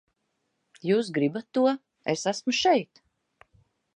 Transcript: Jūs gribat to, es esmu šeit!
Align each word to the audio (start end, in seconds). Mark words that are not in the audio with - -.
Jūs 0.89 1.11
gribat 1.17 1.45
to, 1.59 1.67
es 2.15 2.25
esmu 2.33 2.57
šeit! 2.63 3.05